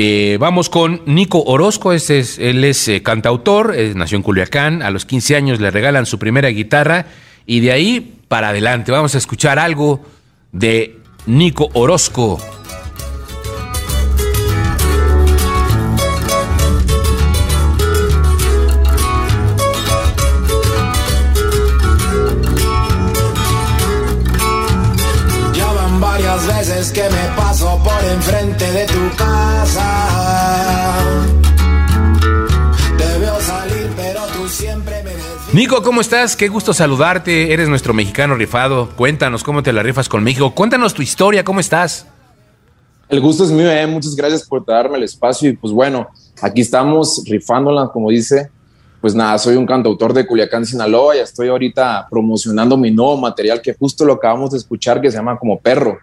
Eh, 0.00 0.36
vamos 0.38 0.70
con 0.70 1.02
Nico 1.06 1.42
Orozco, 1.42 1.92
es, 1.92 2.08
él 2.38 2.62
es 2.62 2.86
eh, 2.86 3.02
cantautor, 3.02 3.74
nació 3.96 4.14
en 4.14 4.22
Culiacán, 4.22 4.80
a 4.80 4.92
los 4.92 5.04
15 5.04 5.34
años 5.34 5.58
le 5.58 5.72
regalan 5.72 6.06
su 6.06 6.20
primera 6.20 6.50
guitarra 6.50 7.06
y 7.46 7.58
de 7.58 7.72
ahí 7.72 8.14
para 8.28 8.50
adelante 8.50 8.92
vamos 8.92 9.16
a 9.16 9.18
escuchar 9.18 9.58
algo 9.58 10.00
de 10.52 10.98
Nico 11.26 11.68
Orozco. 11.72 12.38
Veces 26.46 26.92
que 26.92 27.02
me 27.02 27.36
paso 27.36 27.80
por 27.82 28.04
enfrente 28.12 28.72
de 28.72 28.86
tu 28.86 29.16
casa. 29.16 30.94
Te 32.96 33.18
veo 33.18 33.40
salir, 33.40 33.90
pero 33.96 34.20
tú 34.34 34.48
siempre 34.48 35.02
me 35.02 35.18
Nico, 35.50 35.82
¿cómo 35.82 36.02
estás? 36.02 36.36
Qué 36.36 36.48
gusto 36.48 36.74
saludarte. 36.74 37.54
Eres 37.54 37.70
nuestro 37.70 37.94
mexicano 37.94 38.34
rifado. 38.34 38.90
Cuéntanos 38.96 39.42
cómo 39.42 39.62
te 39.62 39.72
la 39.72 39.82
rifas 39.82 40.06
con 40.06 40.22
México. 40.22 40.54
Cuéntanos 40.54 40.92
tu 40.92 41.00
historia, 41.00 41.42
¿cómo 41.42 41.58
estás? 41.58 42.06
El 43.08 43.20
gusto 43.22 43.44
es 43.44 43.50
mío, 43.50 43.70
eh. 43.70 43.86
muchas 43.86 44.14
gracias 44.14 44.46
por 44.46 44.66
darme 44.66 44.98
el 44.98 45.04
espacio 45.04 45.48
y 45.48 45.56
pues 45.56 45.72
bueno, 45.72 46.08
aquí 46.42 46.60
estamos 46.60 47.22
rifándola, 47.26 47.88
como 47.88 48.10
dice. 48.10 48.50
Pues 49.00 49.14
nada, 49.14 49.38
soy 49.38 49.56
un 49.56 49.64
cantautor 49.64 50.12
de 50.12 50.26
Culiacán, 50.26 50.66
Sinaloa 50.66 51.16
y 51.16 51.20
estoy 51.20 51.48
ahorita 51.48 52.08
promocionando 52.10 52.76
mi 52.76 52.90
nuevo 52.90 53.16
material 53.16 53.62
que 53.62 53.72
justo 53.72 54.04
lo 54.04 54.14
acabamos 54.14 54.50
de 54.50 54.58
escuchar 54.58 55.00
que 55.00 55.10
se 55.10 55.16
llama 55.16 55.38
Como 55.38 55.58
Perro. 55.58 55.98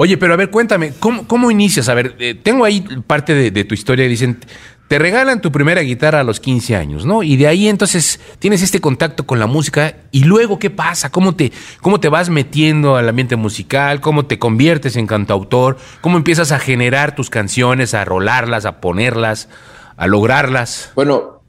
Oye, 0.00 0.16
pero 0.16 0.34
a 0.34 0.36
ver, 0.36 0.48
cuéntame, 0.50 0.92
¿cómo, 1.00 1.26
cómo 1.26 1.50
inicias? 1.50 1.88
A 1.88 1.94
ver, 1.94 2.14
eh, 2.20 2.32
tengo 2.40 2.64
ahí 2.64 2.82
parte 3.04 3.34
de, 3.34 3.64
tu 3.64 3.74
historia. 3.74 4.06
Dicen, 4.06 4.38
te 4.86 4.96
regalan 4.96 5.40
tu 5.40 5.50
primera 5.50 5.80
guitarra 5.80 6.20
a 6.20 6.22
los 6.22 6.38
15 6.38 6.76
años, 6.76 7.04
¿no? 7.04 7.24
Y 7.24 7.36
de 7.36 7.48
ahí 7.48 7.66
entonces 7.66 8.20
tienes 8.38 8.62
este 8.62 8.80
contacto 8.80 9.26
con 9.26 9.40
la 9.40 9.48
música 9.48 9.96
y 10.12 10.22
luego 10.22 10.60
¿qué 10.60 10.70
pasa? 10.70 11.10
¿Cómo 11.10 11.34
te, 11.34 11.50
cómo 11.82 11.98
te 11.98 12.08
vas 12.08 12.30
metiendo 12.30 12.94
al 12.94 13.08
ambiente 13.08 13.34
musical? 13.34 14.00
¿Cómo 14.00 14.26
te 14.26 14.38
conviertes 14.38 14.94
en 14.94 15.08
cantautor? 15.08 15.78
¿Cómo 16.00 16.16
empiezas 16.16 16.52
a 16.52 16.60
generar 16.60 17.16
tus 17.16 17.28
canciones, 17.28 17.92
a 17.92 18.04
rolarlas, 18.04 18.66
a 18.66 18.80
ponerlas, 18.80 19.48
a 19.96 20.06
lograrlas? 20.06 20.92
Bueno, 20.94 21.40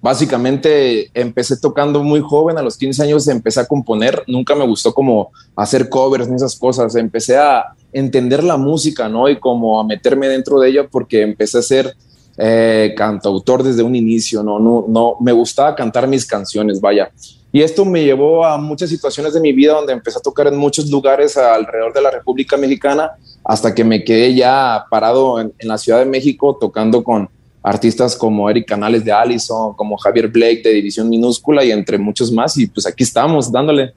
básicamente 0.00 1.10
empecé 1.12 1.58
tocando 1.58 2.02
muy 2.02 2.20
joven, 2.20 2.56
a 2.56 2.62
los 2.62 2.78
15 2.78 3.02
años 3.02 3.28
empecé 3.28 3.60
a 3.60 3.66
componer, 3.66 4.24
nunca 4.26 4.54
me 4.54 4.64
gustó 4.64 4.94
como 4.94 5.32
hacer 5.54 5.90
covers 5.90 6.28
ni 6.28 6.36
esas 6.36 6.56
cosas, 6.56 6.94
empecé 6.96 7.36
a 7.36 7.74
entender 7.92 8.44
la 8.44 8.56
música, 8.56 9.08
¿no? 9.08 9.28
Y 9.28 9.38
como 9.38 9.80
a 9.80 9.84
meterme 9.84 10.28
dentro 10.28 10.60
de 10.60 10.68
ella 10.70 10.88
porque 10.90 11.22
empecé 11.22 11.58
a 11.58 11.62
ser 11.62 11.94
eh, 12.38 12.94
cantautor 12.96 13.62
desde 13.62 13.82
un 13.82 13.94
inicio, 13.94 14.42
¿no? 14.42 14.58
No, 14.58 14.84
no, 14.88 15.16
me 15.20 15.32
gustaba 15.32 15.74
cantar 15.74 16.08
mis 16.08 16.26
canciones, 16.26 16.80
vaya. 16.80 17.10
Y 17.52 17.62
esto 17.62 17.84
me 17.84 18.04
llevó 18.04 18.44
a 18.44 18.58
muchas 18.58 18.90
situaciones 18.90 19.34
de 19.34 19.40
mi 19.40 19.52
vida 19.52 19.74
donde 19.74 19.92
empecé 19.92 20.18
a 20.18 20.22
tocar 20.22 20.46
en 20.46 20.56
muchos 20.56 20.88
lugares 20.88 21.36
alrededor 21.36 21.92
de 21.92 22.00
la 22.00 22.10
República 22.10 22.56
Mexicana 22.56 23.10
hasta 23.44 23.74
que 23.74 23.82
me 23.82 24.04
quedé 24.04 24.34
ya 24.34 24.84
parado 24.88 25.40
en, 25.40 25.52
en 25.58 25.68
la 25.68 25.76
Ciudad 25.76 25.98
de 25.98 26.04
México 26.04 26.56
tocando 26.60 27.02
con 27.02 27.28
artistas 27.62 28.16
como 28.16 28.48
Eric 28.48 28.68
Canales 28.68 29.04
de 29.04 29.12
Allison, 29.12 29.74
como 29.74 29.96
Javier 29.96 30.28
Blake 30.28 30.62
de 30.64 30.72
División 30.72 31.08
Minúscula 31.08 31.64
y 31.64 31.72
entre 31.72 31.98
muchos 31.98 32.32
más. 32.32 32.56
Y 32.56 32.66
pues 32.66 32.86
aquí 32.86 33.02
estamos 33.02 33.50
dándole. 33.50 33.92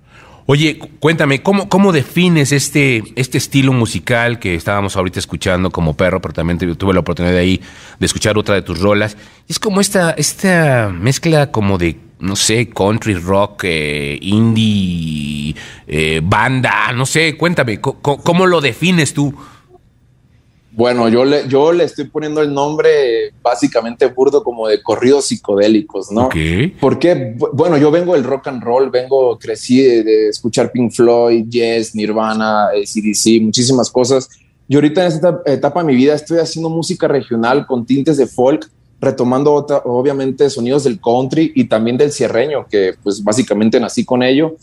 Oye, 0.46 0.78
cuéntame, 1.00 1.42
¿cómo, 1.42 1.70
cómo 1.70 1.94
defines 1.94 2.52
este, 2.52 3.02
este 3.16 3.38
estilo 3.38 3.72
musical 3.72 4.40
que 4.40 4.56
estábamos 4.56 4.98
ahorita 4.98 5.20
escuchando 5.20 5.72
como 5.72 5.96
perro, 5.96 6.22
pero 6.22 6.34
también 6.34 6.58
tuve 6.78 6.94
la 6.94 7.00
oportunidad 7.00 7.34
de 7.34 7.40
ahí 7.40 7.62
de 7.98 8.06
escuchar 8.06 8.38
otra 8.38 8.56
de 8.56 8.62
tus 8.62 8.80
rolas? 8.80 9.16
Es 9.48 9.58
como 9.58 9.80
esta, 9.80 10.12
esta 10.12 10.90
mezcla 10.90 11.50
como 11.50 11.78
de, 11.78 11.98
no 12.20 12.36
sé, 12.36 12.68
country 12.68 13.16
rock, 13.16 13.64
eh, 13.64 14.20
indie, 14.22 15.56
eh, 15.88 16.20
banda, 16.22 16.92
no 16.94 17.06
sé, 17.06 17.38
cuéntame, 17.38 17.80
¿cómo, 17.80 18.02
¿cómo, 18.02 18.46
lo 18.46 18.60
defines 18.60 19.14
tú? 19.14 19.34
Bueno, 20.76 21.08
yo 21.08 21.24
le, 21.24 21.48
yo 21.48 21.72
le 21.72 21.84
estoy 21.84 22.06
poniendo 22.06 22.42
el 22.42 22.52
nombre 22.52 23.32
básicamente 23.44 24.08
burdo 24.08 24.44
como 24.44 24.68
de 24.68 24.82
corridos 24.82 25.26
psicodélicos, 25.26 26.12
¿no? 26.12 26.26
Okay. 26.26 26.70
Porque, 26.80 27.36
bueno, 27.54 27.78
yo 27.78 27.92
vengo 27.92 28.14
del 28.14 28.24
rock 28.24 28.48
and 28.48 28.64
roll, 28.64 28.90
vengo, 28.90 29.38
crecí 29.38 29.84
de, 29.84 30.04
de 30.04 30.30
escuchar 30.30 30.72
Pink 30.72 30.92
Floyd, 30.92 31.46
Yes, 31.48 31.94
Nirvana, 31.94 32.70
CDC, 32.74 33.40
muchísimas 33.42 33.92
cosas. 33.92 34.30
Y 34.68 34.76
ahorita 34.76 35.02
en 35.02 35.08
esta 35.08 35.42
etapa 35.46 35.82
de 35.82 35.88
mi 35.88 35.96
vida 35.96 36.16
estoy 36.16 36.40
haciendo 36.40 36.70
música 36.70 37.08
regional 37.08 37.68
con 37.68 37.86
tintes 37.86 38.18
de 38.18 38.26
folk, 38.26 38.68
retomando 39.00 39.54
otra, 39.54 39.82
obviamente 39.86 40.50
sonidos 40.50 40.86
del 40.86 41.00
country 41.00 41.52
y 41.56 41.66
también 41.66 41.98
del 41.98 42.12
cierreño, 42.12 42.66
que 42.68 42.96
pues 43.04 43.24
básicamente 43.24 43.80
nací 43.80 44.04
con 44.06 44.24
ello. 44.24 44.56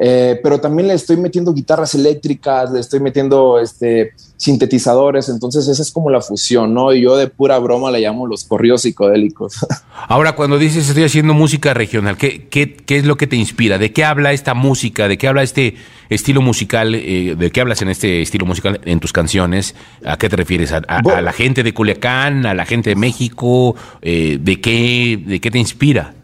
Eh, 0.00 0.38
pero 0.42 0.60
también 0.60 0.88
le 0.88 0.94
estoy 0.94 1.16
metiendo 1.16 1.52
guitarras 1.52 1.94
eléctricas, 1.94 2.70
le 2.70 2.78
estoy 2.78 3.00
metiendo 3.00 3.58
este, 3.58 4.12
sintetizadores, 4.36 5.28
entonces 5.28 5.66
esa 5.66 5.82
es 5.82 5.90
como 5.90 6.08
la 6.08 6.20
fusión, 6.20 6.72
¿no? 6.72 6.92
Y 6.92 7.02
yo 7.02 7.16
de 7.16 7.26
pura 7.26 7.58
broma 7.58 7.90
le 7.90 8.00
llamo 8.00 8.28
los 8.28 8.44
corridos 8.44 8.82
psicodélicos. 8.82 9.66
Ahora, 10.08 10.36
cuando 10.36 10.56
dices 10.56 10.88
estoy 10.88 11.02
haciendo 11.02 11.34
música 11.34 11.74
regional, 11.74 12.16
¿qué, 12.16 12.46
qué, 12.48 12.76
qué 12.76 12.98
es 12.98 13.04
lo 13.04 13.16
que 13.16 13.26
te 13.26 13.34
inspira? 13.34 13.78
¿De 13.78 13.92
qué 13.92 14.04
habla 14.04 14.32
esta 14.32 14.54
música? 14.54 15.08
¿De 15.08 15.18
qué 15.18 15.26
habla 15.26 15.42
este 15.42 15.74
estilo 16.10 16.42
musical? 16.42 16.94
Eh, 16.94 17.34
¿De 17.36 17.50
qué 17.50 17.60
hablas 17.60 17.82
en 17.82 17.88
este 17.88 18.22
estilo 18.22 18.46
musical 18.46 18.80
en 18.84 19.00
tus 19.00 19.12
canciones? 19.12 19.74
¿A 20.04 20.16
qué 20.16 20.28
te 20.28 20.36
refieres? 20.36 20.70
¿A, 20.70 20.82
a, 20.86 21.02
bueno, 21.02 21.18
a 21.18 21.22
la 21.22 21.32
gente 21.32 21.64
de 21.64 21.74
Culiacán? 21.74 22.46
¿A 22.46 22.54
la 22.54 22.66
gente 22.66 22.90
de 22.90 22.96
México? 22.96 23.74
Eh, 24.00 24.38
¿de, 24.40 24.60
qué, 24.60 25.20
¿De 25.26 25.40
qué 25.40 25.50
te 25.50 25.58
inspira? 25.58 26.14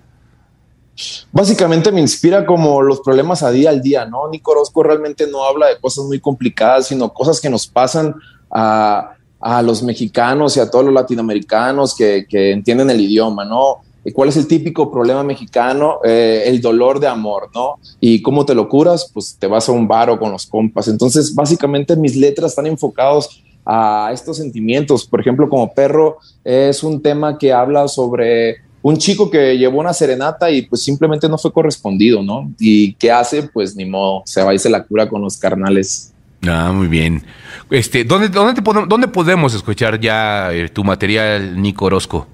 Básicamente 1.33 1.91
me 1.91 2.01
inspira 2.01 2.47
como 2.47 2.81
los 2.83 3.01
problemas 3.01 3.43
a 3.43 3.51
día 3.51 3.71
al 3.71 3.83
día, 3.83 4.05
¿no? 4.07 4.29
Nico 4.29 4.53
Orozco 4.53 4.83
realmente 4.83 5.27
no 5.27 5.45
habla 5.45 5.69
de 5.69 5.79
cosas 5.79 6.05
muy 6.05 6.21
complicadas, 6.21 6.87
sino 6.89 7.13
cosas 7.13 7.41
que 7.41 7.51
nos 7.51 7.67
pasan 7.67 8.15
a, 8.51 9.15
a 9.45 9.61
los 9.61 9.83
mexicanos 9.83 10.57
y 10.57 10.61
a 10.61 10.71
todos 10.71 10.87
los 10.87 10.95
latinoamericanos 10.95 11.95
que, 11.95 12.27
entienden 12.31 12.89
el 12.89 13.03
idioma, 13.03 13.45
¿no? 13.45 13.83
¿Cuál 14.15 14.31
es 14.31 14.39
el 14.39 14.47
típico 14.47 14.91
problema 14.91 15.23
mexicano? 15.23 15.99
Eh, 16.03 16.45
el 16.47 16.63
dolor 16.63 16.99
de 16.99 17.09
amor, 17.09 17.51
¿no? 17.55 17.79
¿Y 18.01 18.23
cómo 18.23 18.47
te 18.47 18.55
lo 18.55 18.71
curas? 18.71 19.11
Pues 19.13 19.37
te 19.39 19.47
vas 19.47 19.69
a 19.69 19.73
un 19.73 19.87
bar 19.87 20.09
o 20.09 20.19
con 20.19 20.33
los 20.33 20.47
compas. 20.47 20.89
Entonces, 20.89 21.35
básicamente 21.35 21.95
mis 21.95 22.17
letras 22.17 22.53
están 22.53 22.67
enfocados 22.67 23.43
a 23.67 24.11
estos 24.15 24.39
sentimientos. 24.39 25.07
Por 25.07 25.21
ejemplo, 25.21 25.49
como 25.51 25.75
perro 25.75 26.19
es 26.43 26.83
un 26.83 27.03
tema 27.03 27.37
que 27.37 27.53
habla 27.53 27.87
sobre 27.89 28.64
un 28.85 28.99
chico 28.99 29.31
que 29.31 29.57
llevó 29.57 29.81
una 29.81 29.95
serenata 29.95 30.51
y 30.51 30.61
pues 30.61 30.85
simplemente 30.85 31.27
no 31.27 31.39
fue 31.39 31.51
correspondido, 31.51 32.23
¿no? 32.23 32.53
¿Y 32.59 32.93
qué 32.93 33.11
hace? 33.11 33.45
Pues 33.45 33.75
ni 33.75 33.87
modo, 33.87 34.23
se 34.27 34.43
va 34.43 34.53
y 34.53 34.59
se 34.59 34.69
la 34.69 34.85
cura 34.85 35.09
con 35.09 35.23
los 35.23 35.39
carnales. 35.39 36.13
Ah, 36.47 36.71
muy 36.71 36.89
bien. 36.89 37.23
Este, 37.71 38.05
¿dónde, 38.05 38.29
dónde, 38.29 38.53
te 38.53 38.61
podemos, 38.61 38.87
¿Dónde 38.87 39.09
podemos 39.09 39.55
escuchar 39.55 39.99
ya 39.99 40.53
eh, 40.53 40.69
tu 40.69 40.85
material, 40.85 41.63
Nico 41.63 41.87
Orozco? 41.87 42.27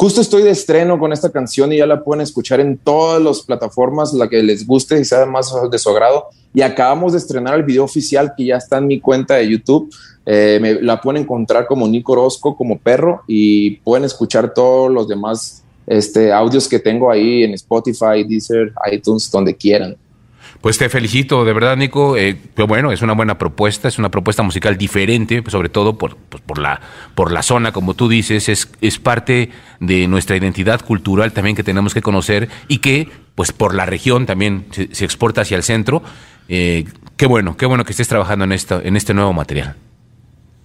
Justo 0.00 0.20
estoy 0.20 0.44
de 0.44 0.50
estreno 0.50 0.96
con 0.96 1.12
esta 1.12 1.28
canción 1.28 1.72
y 1.72 1.78
ya 1.78 1.86
la 1.86 2.04
pueden 2.04 2.22
escuchar 2.22 2.60
en 2.60 2.78
todas 2.78 3.20
las 3.20 3.42
plataformas, 3.42 4.12
la 4.14 4.28
que 4.28 4.40
les 4.44 4.64
guste 4.64 4.96
y 5.00 5.04
sea 5.04 5.26
más 5.26 5.52
de 5.72 5.76
su 5.76 5.90
agrado. 5.90 6.26
Y 6.54 6.60
acabamos 6.60 7.14
de 7.14 7.18
estrenar 7.18 7.56
el 7.56 7.64
video 7.64 7.82
oficial 7.82 8.32
que 8.36 8.44
ya 8.44 8.58
está 8.58 8.78
en 8.78 8.86
mi 8.86 9.00
cuenta 9.00 9.34
de 9.34 9.48
YouTube. 9.48 9.92
Eh, 10.24 10.60
me, 10.62 10.74
la 10.74 11.00
pueden 11.00 11.22
encontrar 11.22 11.66
como 11.66 11.88
Nico 11.88 12.12
Orozco, 12.12 12.56
como 12.56 12.78
perro, 12.78 13.22
y 13.26 13.78
pueden 13.78 14.04
escuchar 14.04 14.54
todos 14.54 14.88
los 14.88 15.08
demás 15.08 15.64
este, 15.84 16.32
audios 16.32 16.68
que 16.68 16.78
tengo 16.78 17.10
ahí 17.10 17.42
en 17.42 17.54
Spotify, 17.54 18.22
Deezer, 18.24 18.72
iTunes, 18.92 19.28
donde 19.28 19.56
quieran. 19.56 19.96
Pues 20.60 20.76
te 20.76 20.88
felicito, 20.88 21.44
de 21.44 21.52
verdad, 21.52 21.76
Nico. 21.76 22.16
Eh, 22.16 22.36
pero 22.54 22.66
bueno, 22.66 22.90
es 22.90 23.00
una 23.02 23.12
buena 23.12 23.38
propuesta, 23.38 23.86
es 23.86 23.98
una 23.98 24.10
propuesta 24.10 24.42
musical 24.42 24.76
diferente, 24.76 25.40
pues 25.42 25.52
sobre 25.52 25.68
todo 25.68 25.96
por, 25.96 26.16
pues 26.16 26.42
por, 26.42 26.58
la, 26.58 26.80
por 27.14 27.30
la 27.30 27.42
zona, 27.42 27.72
como 27.72 27.94
tú 27.94 28.08
dices, 28.08 28.48
es, 28.48 28.68
es 28.80 28.98
parte 28.98 29.50
de 29.78 30.08
nuestra 30.08 30.36
identidad 30.36 30.80
cultural 30.80 31.32
también 31.32 31.54
que 31.54 31.62
tenemos 31.62 31.94
que 31.94 32.02
conocer 32.02 32.48
y 32.66 32.78
que, 32.78 33.08
pues 33.36 33.52
por 33.52 33.74
la 33.74 33.86
región 33.86 34.26
también 34.26 34.66
se, 34.72 34.92
se 34.94 35.04
exporta 35.04 35.42
hacia 35.42 35.56
el 35.56 35.62
centro. 35.62 36.02
Eh, 36.48 36.86
qué 37.16 37.26
bueno, 37.26 37.56
qué 37.56 37.66
bueno 37.66 37.84
que 37.84 37.92
estés 37.92 38.08
trabajando 38.08 38.44
en, 38.44 38.52
esto, 38.52 38.80
en 38.82 38.96
este 38.96 39.14
nuevo 39.14 39.32
material. 39.32 39.76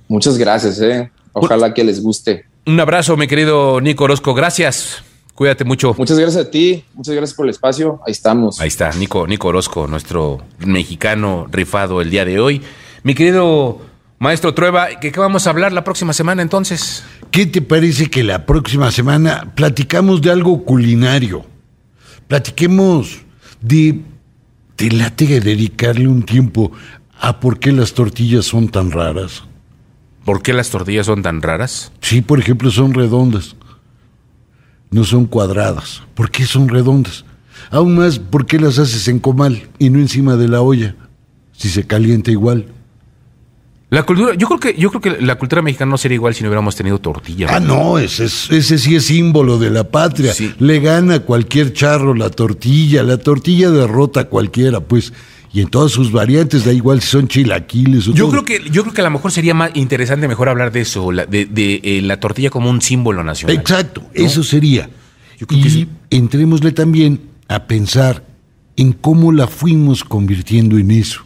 Muchas 0.08 0.38
gracias, 0.38 0.82
eh. 0.82 1.12
ojalá 1.34 1.74
que 1.74 1.84
les 1.84 2.02
guste. 2.02 2.46
Un 2.66 2.80
abrazo, 2.80 3.16
mi 3.16 3.28
querido 3.28 3.80
Nico 3.80 4.06
Orozco, 4.06 4.34
gracias. 4.34 5.04
Cuídate 5.36 5.64
mucho. 5.64 5.96
Muchas 5.98 6.20
gracias 6.20 6.46
a 6.46 6.52
ti, 6.52 6.86
muchas 6.94 7.16
gracias 7.16 7.36
por 7.36 7.48
el 7.48 7.50
espacio. 7.50 8.00
Ahí 8.06 8.12
estamos. 8.12 8.62
Ahí 8.62 8.68
está, 8.68 8.92
Nico, 8.92 9.26
Nico 9.26 9.48
Orozco, 9.48 9.88
nuestro 9.88 10.44
mexicano 10.60 11.48
rifado 11.52 12.02
el 12.02 12.12
día 12.12 12.24
de 12.24 12.40
hoy. 12.40 12.62
Mi 13.02 13.16
querido 13.16 13.82
maestro 14.20 14.54
Trueba, 14.54 15.00
¿qué, 15.02 15.12
¿qué 15.12 15.20
vamos 15.20 15.48
a 15.48 15.50
hablar 15.50 15.74
la 15.74 15.84
próxima 15.84 16.14
semana 16.14 16.44
entonces? 16.44 17.04
¿Qué 17.32 17.48
te 17.48 17.64
parece 17.64 18.12
que 18.12 18.24
la 18.24 18.46
próxima 18.46 18.92
semana 18.92 19.52
platicamos 19.56 20.22
de 20.22 20.30
algo 20.32 20.64
culinario? 20.64 21.46
Platiquemos 22.28 23.22
de. 23.60 24.02
¿Te 24.76 24.90
late 24.90 25.40
dedicarle 25.40 26.08
un 26.08 26.24
tiempo 26.24 26.72
a 27.20 27.40
por 27.40 27.60
qué 27.60 27.72
las 27.72 27.94
tortillas 27.94 28.46
son 28.46 28.70
tan 28.70 28.92
raras? 28.92 29.44
¿Por 30.26 30.42
qué 30.42 30.54
las 30.54 30.70
tortillas 30.70 31.06
son 31.06 31.22
tan 31.22 31.42
raras? 31.42 31.92
Sí, 32.02 32.22
por 32.22 32.40
ejemplo, 32.40 32.72
son 32.72 32.94
redondas. 32.94 33.56
No 34.94 35.04
son 35.04 35.26
cuadradas. 35.26 36.02
¿Por 36.14 36.32
qué 36.32 36.46
son 36.46 36.70
redondas? 36.70 37.26
Aún 37.72 37.96
más, 37.96 38.20
¿por 38.20 38.46
qué 38.46 38.60
las 38.60 38.78
haces 38.80 39.08
en 39.08 39.20
comal 39.20 39.64
y 39.80 39.90
no 39.90 40.00
encima 40.00 40.36
de 40.38 40.48
la 40.48 40.62
olla? 40.62 40.96
Si 41.52 41.68
se 41.70 41.86
calienta 41.86 42.32
igual. 42.32 42.68
La 43.90 44.04
cultura, 44.04 44.34
yo 44.36 44.48
creo 44.48 44.60
que, 44.60 44.76
yo 44.80 44.90
creo 44.90 45.02
que 45.02 45.22
la 45.24 45.36
cultura 45.38 45.62
mexicana 45.62 45.92
no 45.92 45.98
sería 46.00 46.16
igual 46.16 46.34
si 46.34 46.42
no 46.44 46.50
hubiéramos 46.50 46.76
tenido 46.76 46.98
tortilla. 47.00 47.48
Ah, 47.50 47.60
no, 47.60 48.00
ese, 48.00 48.26
es- 48.26 48.50
ese 48.50 48.80
sí 48.80 48.96
es 48.96 49.06
símbolo 49.06 49.60
de 49.60 49.70
la 49.70 49.84
patria. 49.90 50.34
Sí. 50.34 50.52
Le 50.60 50.80
gana 50.80 51.20
cualquier 51.20 51.74
charro 51.74 52.16
la 52.16 52.30
tortilla. 52.32 53.04
La 53.04 53.18
tortilla 53.18 53.70
derrota 53.70 54.22
a 54.22 54.24
cualquiera, 54.26 54.80
pues. 54.80 55.14
Y 55.54 55.62
en 55.62 55.68
todas 55.68 55.92
sus 55.92 56.12
variantes, 56.12 56.66
da 56.66 56.74
igual 56.74 57.00
si 57.02 57.10
son 57.10 57.28
chilaquiles 57.28 58.08
o 58.08 58.12
Yo 58.14 58.28
todo. 58.28 58.44
creo 58.44 58.46
que, 58.64 58.70
yo 58.72 58.82
creo 58.82 58.94
que 58.94 59.02
a 59.02 59.04
lo 59.04 59.12
mejor 59.12 59.32
sería 59.32 59.54
más 59.54 59.70
interesante 59.76 60.28
mejor 60.28 60.50
hablar 60.50 60.72
de 60.72 60.82
eso, 60.82 61.12
la- 61.12 61.28
de, 61.28 61.46
de, 61.46 61.80
eh, 61.84 62.02
la 62.02 62.20
tortilla 62.20 62.50
como 62.50 62.70
un 62.72 62.82
símbolo 62.82 63.24
nacional. 63.24 63.56
Exacto, 63.56 64.04
eso 64.16 64.44
sería. 64.44 64.90
Yo 65.38 65.46
creo 65.46 65.60
y 65.60 65.64
que 65.64 65.70
sí. 65.70 65.88
entrémosle 66.10 66.72
también 66.72 67.22
a 67.48 67.68
pensar 67.68 68.26
en 68.78 68.94
cómo 68.94 69.32
la 69.32 69.46
fuimos 69.48 70.04
convirtiendo 70.04 70.80
en 70.80 70.90
eso. 70.90 71.22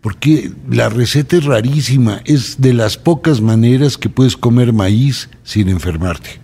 Porque 0.00 0.52
la 0.68 0.88
receta 0.88 1.36
es 1.36 1.44
rarísima, 1.44 2.22
es 2.24 2.60
de 2.60 2.72
las 2.74 2.96
pocas 2.98 3.40
maneras 3.40 3.96
que 3.98 4.08
puedes 4.08 4.36
comer 4.36 4.72
maíz 4.72 5.28
sin 5.44 5.68
enfermarte. 5.68 6.40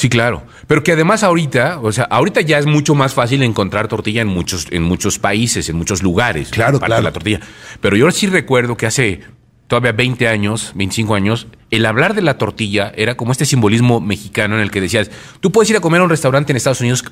Sí, 0.00 0.08
claro. 0.08 0.44
Pero 0.66 0.82
que 0.82 0.92
además 0.92 1.22
ahorita, 1.22 1.78
o 1.82 1.92
sea, 1.92 2.04
ahorita 2.04 2.40
ya 2.40 2.58
es 2.58 2.64
mucho 2.64 2.94
más 2.94 3.12
fácil 3.12 3.42
encontrar 3.42 3.86
tortilla 3.86 4.22
en 4.22 4.28
muchos, 4.28 4.66
en 4.70 4.82
muchos 4.82 5.18
países, 5.18 5.68
en 5.68 5.76
muchos 5.76 6.02
lugares. 6.02 6.48
Claro, 6.48 6.78
aparte 6.78 6.86
claro. 6.86 7.02
de 7.02 7.04
la 7.04 7.12
tortilla. 7.12 7.40
Pero 7.82 7.98
yo 7.98 8.10
sí 8.10 8.26
recuerdo 8.26 8.78
que 8.78 8.86
hace 8.86 9.20
todavía 9.66 9.92
20 9.92 10.26
años, 10.26 10.72
25 10.74 11.14
años, 11.14 11.48
el 11.70 11.84
hablar 11.84 12.14
de 12.14 12.22
la 12.22 12.38
tortilla 12.38 12.94
era 12.96 13.18
como 13.18 13.32
este 13.32 13.44
simbolismo 13.44 14.00
mexicano 14.00 14.54
en 14.54 14.62
el 14.62 14.70
que 14.70 14.80
decías, 14.80 15.10
tú 15.40 15.52
puedes 15.52 15.68
ir 15.68 15.76
a 15.76 15.80
comer 15.80 16.00
a 16.00 16.04
un 16.04 16.10
restaurante 16.10 16.50
en 16.50 16.56
Estados 16.56 16.80
Unidos 16.80 17.04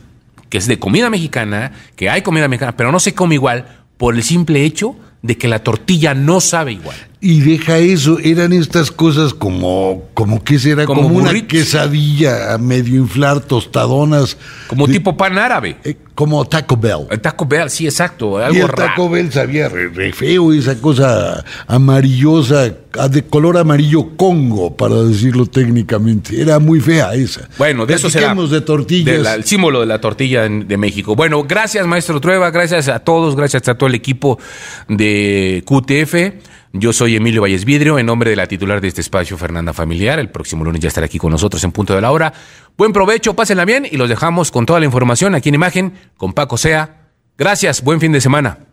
que 0.49 0.57
es 0.57 0.67
de 0.67 0.79
comida 0.79 1.11
mexicana, 1.11 1.73
que 1.95 2.09
hay 2.09 2.23
comida 2.23 2.49
mexicana, 2.49 2.75
pero 2.75 2.91
no 2.91 3.01
se 3.01 3.13
come 3.13 3.35
igual 3.35 3.85
por 3.99 4.15
el 4.15 4.23
simple 4.23 4.65
hecho 4.65 4.97
de 5.21 5.37
que 5.37 5.47
la 5.47 5.59
tortilla 5.59 6.15
no 6.15 6.41
sabe 6.41 6.73
igual. 6.73 6.97
Y 7.21 7.41
deja 7.41 7.79
eso, 7.79 8.19
eran 8.23 8.53
estas 8.53 8.93
cosas 8.93 9.35
como, 9.35 10.05
como 10.15 10.45
que 10.45 10.57
será, 10.57 10.85
Como 10.87 11.03
como, 11.03 11.17
una 11.19 11.33
quesadilla 11.49 12.55
a 12.55 12.59
medio 12.59 12.95
inflar, 13.01 13.41
tostadonas. 13.41 14.37
Como 14.69 14.87
de- 14.87 14.93
tipo 14.93 15.17
pan 15.17 15.37
árabe. 15.37 15.79
eh, 15.83 15.97
como 16.15 16.45
Taco 16.45 16.77
Bell. 16.77 17.07
El 17.11 17.21
Taco 17.21 17.45
Bell, 17.47 17.71
sí, 17.71 17.87
exacto. 17.87 18.39
Y 18.53 18.59
el 18.59 18.69
raro. 18.69 18.91
Taco 18.91 19.09
Bell 19.11 19.33
sabía 19.33 19.69
re, 19.69 19.89
re 19.89 20.13
feo, 20.13 20.53
esa 20.53 20.81
cosa 20.81 21.45
amarillosa, 21.67 22.73
de 23.11 23.25
color 23.29 23.57
amarillo 23.59 24.17
congo, 24.17 24.77
para 24.77 24.97
decirlo 25.03 25.47
técnicamente. 25.47 26.41
Era 26.41 26.59
muy 26.61 26.81
fea 26.81 27.15
esa. 27.15 27.49
Bueno, 27.59 27.85
de 27.87 27.95
eso 27.95 28.09
será. 28.11 28.33
De 28.35 28.61
tortillas. 28.61 29.17
De 29.17 29.23
la- 29.23 29.35
el 29.35 29.45
símbolo 29.45 29.81
de 29.81 29.87
la 29.87 30.01
tortilla 30.01 30.45
en- 30.45 30.69
de 30.69 30.77
México. 30.77 31.17
Bueno, 31.17 31.43
gracias, 31.45 31.85
maestro 31.87 32.21
Trueba, 32.21 32.51
gracias 32.53 32.87
a 32.89 33.01
todos, 33.01 33.35
gracias 33.35 33.69
a 33.69 33.75
todo 33.75 33.89
el 33.89 33.95
equipo 33.97 34.39
de 34.89 35.65
QTF. 35.67 36.33
Yo 36.73 36.93
soy 36.93 37.17
Emilio 37.17 37.43
Valles 37.43 37.65
Vidrio, 37.65 37.99
en 37.99 38.07
nombre 38.07 38.31
de 38.31 38.37
la 38.37 38.47
titular 38.47 38.81
de 38.81 38.89
este 38.89 39.01
espacio, 39.01 39.39
Fernanda 39.39 39.73
Familiar. 39.73 40.19
El 40.19 40.31
próximo 40.31 40.65
lunes 40.65 40.81
ya 40.81 40.89
estará 40.89 41.07
aquí 41.07 41.19
con 41.19 41.31
nosotros 41.31 41.65
en 41.65 41.73
punto 41.73 41.95
de 41.95 42.03
la 42.03 42.11
hora. 42.11 42.33
Buen 42.77 42.93
provecho, 42.93 43.35
pásenla 43.35 43.65
bien 43.65 43.87
y 43.91 43.97
los 43.97 44.09
dejamos 44.09 44.51
con 44.51 44.67
toda 44.67 44.79
la 44.79 44.87
información 44.87 45.35
aquí 45.35 45.49
en 45.49 45.55
imagen 45.55 45.95
con 46.17 46.35
Paco 46.35 46.59
Sea. 46.59 47.09
Gracias, 47.39 47.83
buen 47.83 48.01
fin 48.01 48.13
de 48.13 48.21
semana. 48.21 48.68